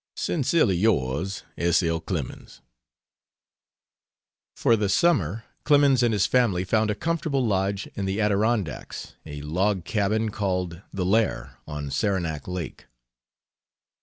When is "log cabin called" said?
9.41-10.81